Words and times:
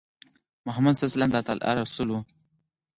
محمد 0.65 0.95
ص 0.99 1.01
د 1.03 1.05
الله 1.27 1.43
تعالی 1.47 1.71
رسول 1.81 2.09
دی. 2.13 2.19